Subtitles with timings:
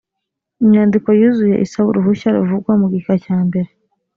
[0.63, 3.69] inyandiko yuzuye isaba uruhushya ruvugwa mu gika cyambere